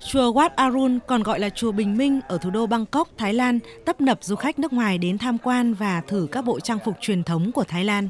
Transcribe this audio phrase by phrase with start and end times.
[0.00, 3.58] Chùa Wat Arun còn gọi là chùa Bình Minh ở thủ đô Bangkok, Thái Lan
[3.84, 6.94] tấp nập du khách nước ngoài đến tham quan và thử các bộ trang phục
[7.00, 8.08] truyền thống của Thái Lan.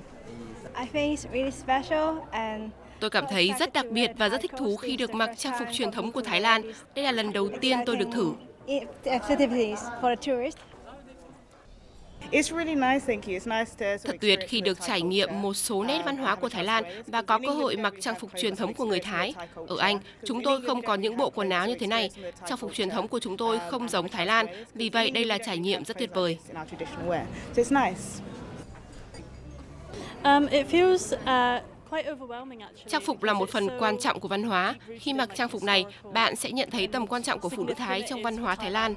[3.01, 5.69] Tôi cảm thấy rất đặc biệt và rất thích thú khi được mặc trang phục
[5.73, 6.62] truyền thống của Thái Lan.
[6.94, 8.32] Đây là lần đầu tiên tôi được thử.
[14.04, 17.23] Thật tuyệt khi được trải nghiệm một số nét văn hóa của Thái Lan và
[17.23, 19.34] có cơ hội mặc trang phục truyền thống của người Thái.
[19.69, 22.10] Ở Anh, chúng tôi không có những bộ quần áo như thế này.
[22.48, 25.39] Trang phục truyền thống của chúng tôi không giống Thái Lan, vì vậy đây là
[25.39, 26.39] trải nghiệm rất tuyệt vời.
[30.25, 31.16] Um, it feels,
[31.59, 31.62] uh...
[32.89, 34.75] Trang phục là một phần quan trọng của văn hóa.
[35.01, 37.75] Khi mặc trang phục này, bạn sẽ nhận thấy tầm quan trọng của phụ nữ
[37.75, 38.95] Thái trong văn hóa Thái Lan.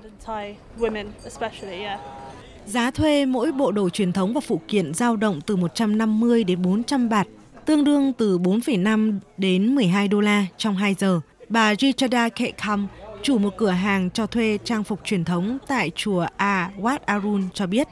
[2.68, 6.62] Giá thuê mỗi bộ đồ truyền thống và phụ kiện dao động từ 150 đến
[6.62, 7.28] 400 bạt,
[7.66, 11.20] tương đương từ 4,5 đến 12 đô la trong 2 giờ.
[11.50, 12.88] Bà Richarda Kekam,
[13.22, 17.44] chủ một cửa hàng cho thuê trang phục truyền thống tại chùa A Wat Arun
[17.54, 17.88] cho biết.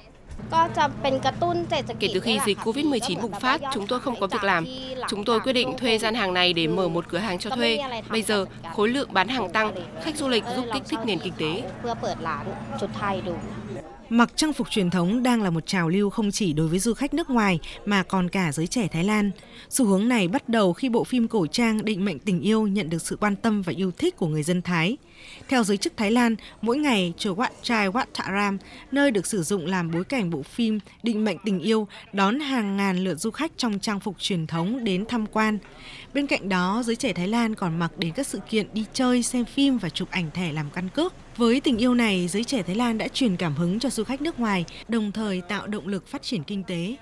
[1.99, 4.65] Kể từ khi dịch Covid-19 bùng phát, chúng tôi không có việc làm.
[5.09, 7.79] Chúng tôi quyết định thuê gian hàng này để mở một cửa hàng cho thuê.
[8.09, 8.45] Bây giờ,
[8.75, 9.71] khối lượng bán hàng tăng,
[10.03, 11.63] khách du lịch giúp kích thích nền kinh tế.
[14.09, 16.93] Mặc trang phục truyền thống đang là một trào lưu không chỉ đối với du
[16.93, 19.31] khách nước ngoài mà còn cả giới trẻ Thái Lan.
[19.69, 22.89] Xu hướng này bắt đầu khi bộ phim cổ trang Định mệnh tình yêu nhận
[22.89, 24.97] được sự quan tâm và yêu thích của người dân Thái.
[25.49, 28.57] Theo giới chức Thái Lan, mỗi ngày chùa Wat Chai Wat Tharam,
[28.91, 32.77] nơi được sử dụng làm bối cảnh bộ phim Định mệnh tình yêu, đón hàng
[32.77, 35.57] ngàn lượt du khách trong trang phục truyền thống đến tham quan.
[36.13, 39.23] Bên cạnh đó, giới trẻ Thái Lan còn mặc đến các sự kiện đi chơi,
[39.23, 41.13] xem phim và chụp ảnh thẻ làm căn cước.
[41.37, 44.21] Với tình yêu này, giới trẻ Thái Lan đã truyền cảm hứng cho du khách
[44.21, 46.95] nước ngoài, đồng thời tạo động lực phát triển kinh tế.